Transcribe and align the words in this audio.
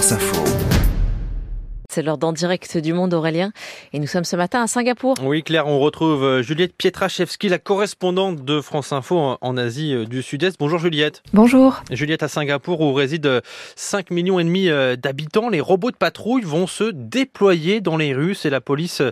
France 0.00 0.12
Info. 0.12 0.44
C'est 1.90 2.00
l'heure 2.00 2.16
d'en 2.16 2.32
direct 2.32 2.78
du 2.78 2.94
monde, 2.94 3.12
Aurélien. 3.12 3.52
Et 3.92 3.98
nous 3.98 4.06
sommes 4.06 4.24
ce 4.24 4.34
matin 4.34 4.62
à 4.62 4.66
Singapour. 4.66 5.16
Oui, 5.22 5.42
Claire, 5.42 5.66
on 5.66 5.78
retrouve 5.78 6.24
euh, 6.24 6.42
Juliette 6.42 6.74
Pietraszewski, 6.74 7.50
la 7.50 7.58
correspondante 7.58 8.42
de 8.42 8.62
France 8.62 8.94
Info 8.94 9.36
en 9.38 9.56
Asie 9.58 9.92
euh, 9.92 10.06
du 10.06 10.22
Sud-Est. 10.22 10.56
Bonjour 10.58 10.78
Juliette. 10.78 11.22
Bonjour. 11.34 11.82
Juliette 11.90 12.22
à 12.22 12.28
Singapour 12.28 12.80
où 12.80 12.94
résident 12.94 13.40
5 13.76 14.10
millions 14.10 14.40
et 14.40 14.44
demi 14.44 14.70
euh, 14.70 14.96
d'habitants. 14.96 15.50
Les 15.50 15.60
robots 15.60 15.90
de 15.90 15.96
patrouille 15.96 16.44
vont 16.44 16.66
se 16.66 16.84
déployer 16.84 17.82
dans 17.82 17.98
les 17.98 18.14
rues. 18.14 18.34
C'est 18.34 18.48
la 18.48 18.62
police 18.62 19.02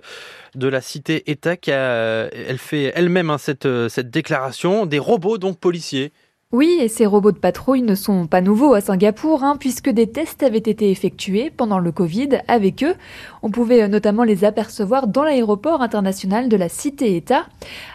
de 0.55 0.69
la 0.69 0.81
cité-État 0.81 1.59
qui 1.59 1.71
a, 1.71 2.31
elle 2.33 2.57
fait 2.57 2.93
elle-même 2.95 3.29
hein, 3.29 3.37
cette, 3.37 3.69
cette 3.91 4.09
déclaration. 4.09 4.87
Des 4.87 4.99
robots 4.99 5.37
donc 5.37 5.61
policiers. 5.61 6.13
Oui, 6.51 6.79
et 6.81 6.89
ces 6.89 7.05
robots 7.05 7.31
de 7.31 7.37
patrouille 7.37 7.83
ne 7.83 7.95
sont 7.95 8.27
pas 8.27 8.41
nouveaux 8.41 8.73
à 8.73 8.81
Singapour, 8.81 9.45
hein, 9.45 9.59
puisque 9.61 9.91
des 9.91 10.07
tests 10.07 10.43
avaient 10.43 10.57
été 10.57 10.91
effectués 10.91 11.53
pendant 11.55 11.79
le 11.79 11.93
Covid 11.93 12.39
avec 12.49 12.83
eux. 12.83 12.95
On 13.43 13.51
pouvait 13.51 13.83
euh, 13.83 13.89
notamment 13.89 14.25
les 14.25 14.47
apercevoir 14.47 15.09
dans 15.09 15.25
l'aéroport 15.25 15.83
international 15.83 16.49
de 16.49 16.57
la 16.57 16.71
Cité-État. 16.71 17.45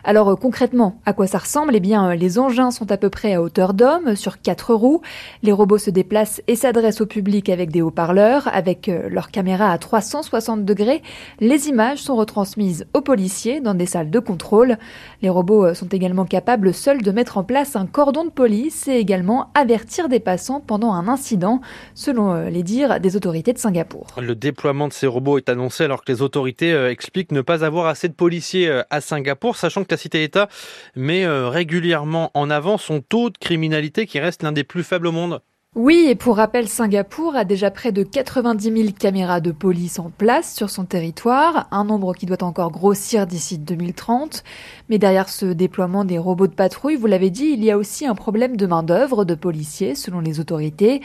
Alors 0.04 0.30
euh, 0.30 0.36
concrètement, 0.36 1.00
à 1.08 1.14
quoi 1.14 1.26
ça 1.26 1.40
ressemble? 1.40 1.76
Eh 1.76 1.80
bien, 1.80 2.12
euh, 2.12 2.14
les 2.14 2.38
engins 2.38 2.70
sont 2.70 2.92
à 2.92 2.98
peu 2.98 3.10
près 3.10 3.34
à 3.34 3.42
hauteur 3.42 3.74
d'homme, 3.74 4.16
sur 4.16 4.40
quatre 4.40 4.76
roues. 4.76 5.02
Les 5.42 5.52
robots 5.52 5.80
se 5.80 5.90
déplacent 5.90 6.44
et 6.46 6.56
s'adressent 6.56 7.02
au 7.02 7.08
public 7.08 7.50
avec 7.50 7.72
des 7.72 7.82
haut-parleurs, 7.82 8.48
avec 8.54 8.86
leur 9.10 9.32
caméra 9.32 9.72
à 9.72 9.80
360 9.80 10.64
degrés. 10.64 11.02
Les 11.40 11.70
images 11.70 12.04
sont 12.04 12.16
retransmises 12.16 12.86
aux 12.94 13.02
policiers 13.02 13.62
dans 13.62 13.74
des 13.74 13.88
salles 13.88 14.12
de 14.12 14.20
contrôle. 14.20 14.78
Les 15.24 15.30
robots 15.30 15.74
sont 15.74 15.88
également 15.88 16.26
capables 16.26 16.72
seuls 16.72 17.02
de 17.02 17.10
mettre 17.10 17.40
en 17.40 17.44
place 17.44 17.76
un 17.76 17.88
cordon 17.88 18.26
de 18.26 18.30
police 18.30 18.43
et 18.46 18.98
également 18.98 19.52
avertir 19.56 20.10
des 20.10 20.20
passants 20.20 20.60
pendant 20.60 20.94
un 20.94 21.08
incident, 21.08 21.62
selon 21.96 22.34
euh, 22.34 22.50
les 22.50 22.64
dires 22.64 23.00
des 23.00 23.16
autorités 23.16 23.54
de 23.54 23.58
Singapour. 23.58 24.08
Le 24.22 24.36
déploiement 24.36 24.88
de 24.88 24.94
ces 24.94 25.08
robots 25.08 25.38
est 25.38 25.50
annoncé 25.50 25.86
alors 25.86 26.04
que 26.04 26.12
les 26.12 26.22
autorités 26.22 26.74
euh, 26.74 26.92
expliquent 26.92 27.32
ne 27.32 27.42
pas 27.42 27.64
avoir 27.64 27.86
assez 27.88 28.10
de 28.10 28.14
policiers 28.14 28.68
euh, 28.68 28.84
à 28.90 29.02
Singapour, 29.02 29.56
sachant 29.56 29.84
que 29.84 29.92
la 29.92 29.98
cité-État 29.98 30.50
met 30.96 31.26
régulièrement 31.26 32.32
en 32.34 32.50
avant 32.50 32.78
son 32.78 33.02
taux 33.02 33.30
de 33.30 33.38
criminalité 33.38 34.06
qui 34.06 34.20
reste 34.20 34.44
l'un 34.44 34.52
des 34.52 34.64
plus 34.64 34.84
faibles 34.84 35.08
au 35.08 35.12
monde. 35.12 35.42
Oui, 35.76 36.06
et 36.08 36.14
pour 36.14 36.38
rappel, 36.38 36.70
Singapour 36.70 37.36
a 37.36 37.46
déjà 37.46 37.72
près 37.72 37.92
de 37.92 38.04
90 38.04 38.64
000 38.64 38.90
caméras 38.92 39.40
de 39.40 39.52
police 39.52 39.98
en 39.98 40.12
place 40.16 40.54
sur 40.54 40.70
son 40.70 40.86
territoire, 40.86 41.68
un 41.72 41.84
nombre 41.84 42.14
qui 42.14 42.28
doit 42.28 42.44
encore 42.44 42.70
grossir 42.70 43.26
d'ici 43.26 43.58
2030. 43.58 44.44
Mais 44.90 45.00
derrière 45.00 45.30
ce 45.30 45.48
déploiement 45.48 46.06
des 46.06 46.20
robots 46.20 46.46
de 46.46 46.54
patrouille, 46.54 46.96
vous 46.96 47.08
l'avez 47.08 47.32
dit, 47.32 47.56
il 47.56 47.64
y 47.64 47.72
a 47.72 47.80
aussi 47.80 48.06
un 48.06 48.14
problème 48.14 48.56
de 48.56 48.68
main-d'œuvre 48.68 49.26
de 49.26 49.34
policiers, 49.34 49.96
selon 49.96 50.20
les 50.20 50.40
autorités. 50.40 51.02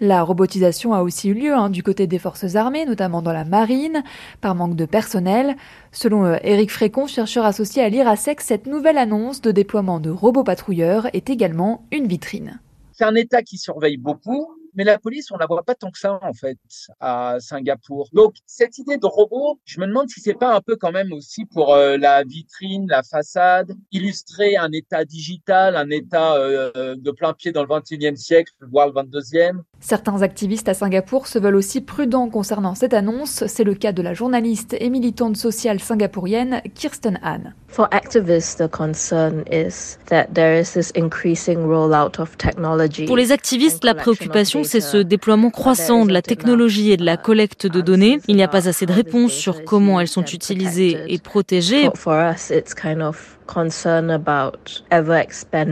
La 0.00 0.24
robotisation 0.24 0.94
a 0.94 1.02
aussi 1.02 1.28
eu 1.28 1.34
lieu 1.34 1.54
hein, 1.54 1.70
du 1.70 1.84
côté 1.84 2.08
des 2.08 2.18
forces 2.18 2.56
armées, 2.56 2.86
notamment 2.86 3.22
dans 3.22 3.32
la 3.32 3.44
marine, 3.44 4.02
par 4.40 4.56
manque 4.56 4.74
de 4.74 4.84
personnel. 4.84 5.54
Selon 5.92 6.24
euh, 6.24 6.38
Éric 6.42 6.72
Frécon, 6.72 7.06
chercheur 7.06 7.44
associé 7.44 7.84
à 7.84 7.88
l'IRASEC, 7.88 8.40
cette 8.40 8.66
nouvelle 8.66 8.98
annonce 8.98 9.42
de 9.42 9.52
déploiement 9.52 10.00
de 10.00 10.10
robots 10.10 10.42
patrouilleurs 10.42 11.06
est 11.12 11.30
également 11.30 11.84
une 11.92 12.08
vitrine. 12.08 12.58
C'est 12.98 13.04
un 13.04 13.14
État 13.14 13.44
qui 13.44 13.58
surveille 13.58 13.96
beaucoup, 13.96 14.57
mais 14.74 14.84
la 14.84 14.98
police, 14.98 15.30
on 15.30 15.36
la 15.36 15.46
voit 15.46 15.62
pas 15.62 15.74
tant 15.74 15.90
que 15.90 15.98
ça 15.98 16.18
en 16.22 16.32
fait 16.32 16.58
à 17.00 17.36
Singapour. 17.40 18.08
Donc 18.12 18.34
cette 18.46 18.78
idée 18.78 18.96
de 18.96 19.06
robot, 19.06 19.58
je 19.64 19.80
me 19.80 19.86
demande 19.86 20.08
si 20.08 20.20
c'est 20.20 20.34
pas 20.34 20.54
un 20.54 20.60
peu 20.60 20.76
quand 20.76 20.92
même 20.92 21.12
aussi 21.12 21.44
pour 21.44 21.74
euh, 21.74 21.96
la 21.96 22.24
vitrine, 22.24 22.86
la 22.88 23.02
façade, 23.02 23.72
illustrer 23.92 24.56
un 24.56 24.70
État 24.72 25.04
digital, 25.04 25.76
un 25.76 25.90
État 25.90 26.34
euh, 26.36 26.94
de 26.96 27.10
plein 27.10 27.32
pied 27.32 27.52
dans 27.52 27.62
le 27.62 27.68
21e 27.68 28.16
siècle, 28.16 28.52
voire 28.70 28.88
le 28.88 28.92
22e. 28.92 29.62
Certains 29.80 30.22
activistes 30.22 30.68
à 30.68 30.74
Singapour 30.74 31.26
se 31.26 31.38
veulent 31.38 31.56
aussi 31.56 31.80
prudents 31.80 32.28
concernant 32.28 32.74
cette 32.74 32.94
annonce. 32.94 33.46
C'est 33.46 33.64
le 33.64 33.74
cas 33.74 33.92
de 33.92 34.02
la 34.02 34.14
journaliste 34.14 34.76
et 34.78 34.90
militante 34.90 35.36
sociale 35.36 35.80
singapourienne 35.80 36.62
Kirsten 36.74 37.18
Han. 37.22 37.52
For 37.68 37.86
activists, 37.90 38.56
the 38.56 38.68
concern 38.68 39.44
is 39.52 39.98
that 40.06 40.28
there 40.32 40.58
is 40.58 40.72
this 40.72 40.90
increasing 40.96 41.58
rollout 41.58 42.18
of 42.18 42.36
technology. 42.38 43.04
Pour 43.04 43.16
les 43.16 43.30
activistes, 43.30 43.84
la 43.84 43.94
préoccupation, 43.94 44.57
c'est 44.64 44.80
ce 44.80 44.96
déploiement 44.98 45.50
croissant 45.50 46.06
de 46.06 46.12
la 46.12 46.22
technologie 46.22 46.92
et 46.92 46.96
de 46.96 47.04
la 47.04 47.16
collecte 47.16 47.66
de 47.66 47.80
données. 47.80 48.18
Il 48.28 48.36
n'y 48.36 48.42
a 48.42 48.48
pas 48.48 48.68
assez 48.68 48.86
de 48.86 48.92
réponses 48.92 49.32
sur 49.32 49.64
comment 49.64 50.00
elles 50.00 50.08
sont 50.08 50.24
utilisées 50.24 50.98
et 51.08 51.18
protégées. 51.18 51.90
For 51.94 52.14
us, 52.14 52.50
it's 52.50 52.74
kind 52.74 53.02
of 53.02 53.38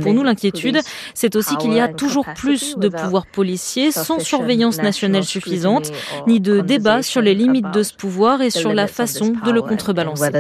pour 0.01 0.15
nous, 0.15 0.23
l'inquiétude, 0.23 0.79
c'est 1.15 1.37
aussi 1.37 1.57
qu'il 1.57 1.75
y 1.75 1.81
a 1.81 1.89
toujours 1.89 2.27
plus 2.35 2.77
de 2.77 2.89
pouvoirs 2.89 3.27
policiers 3.27 3.91
sans 3.91 4.19
surveillance 4.19 4.79
nationale 4.79 5.25
suffisante, 5.25 5.93
ni 6.27 6.41
de 6.41 6.61
débat 6.61 7.03
sur 7.03 7.21
les 7.21 7.35
limites 7.35 7.71
de 7.73 7.83
ce 7.83 7.95
pouvoir 7.95 8.41
et 8.41 8.51
sur 8.51 8.73
la 8.73 8.87
façon 8.87 9.35
de 9.45 9.51
le 9.51 9.63
contrebalancer. 9.63 10.31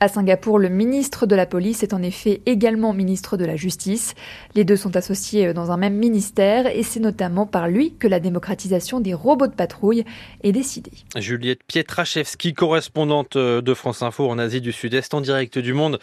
À 0.00 0.08
Singapour, 0.08 0.58
le 0.58 0.68
ministre 0.68 1.26
de 1.26 1.34
la 1.34 1.46
Police 1.46 1.82
est 1.82 1.94
en 1.94 2.02
effet 2.02 2.42
également 2.46 2.92
ministre 2.92 3.36
de 3.36 3.44
la 3.44 3.56
Justice. 3.56 4.14
Les 4.54 4.64
deux 4.64 4.76
sont 4.76 4.96
associés 4.96 5.52
dans 5.52 5.72
un 5.72 5.76
même 5.76 5.94
ministère 5.94 6.17
et 6.66 6.82
c'est 6.82 7.00
notamment 7.00 7.46
par 7.46 7.68
lui 7.68 7.94
que 7.98 8.06
la 8.06 8.20
démocratisation 8.20 9.00
des 9.00 9.14
robots 9.14 9.46
de 9.46 9.54
patrouille 9.54 10.04
est 10.42 10.52
décidée. 10.52 10.92
Juliette 11.16 11.60
Pietraszewski, 11.66 12.54
correspondante 12.54 13.36
de 13.36 13.74
France 13.74 14.02
Info 14.02 14.28
en 14.28 14.38
Asie 14.38 14.60
du 14.60 14.72
Sud-Est 14.72 15.14
en 15.14 15.20
direct 15.20 15.58
du 15.58 15.72
monde 15.72 15.98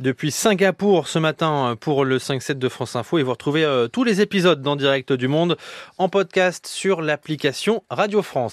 depuis 0.00 0.30
Singapour 0.30 1.08
ce 1.08 1.18
matin 1.18 1.76
pour 1.80 2.04
le 2.04 2.18
5-7 2.18 2.54
de 2.54 2.68
France 2.68 2.96
Info 2.96 3.18
et 3.18 3.22
vous 3.22 3.30
retrouvez 3.30 3.64
euh, 3.64 3.88
tous 3.88 4.04
les 4.04 4.20
épisodes 4.20 4.62
d'en 4.62 4.76
direct 4.76 5.12
du 5.12 5.28
monde 5.28 5.56
en 5.98 6.08
podcast 6.08 6.66
sur 6.66 7.02
l'application 7.02 7.82
Radio 7.90 8.22
France. 8.22 8.48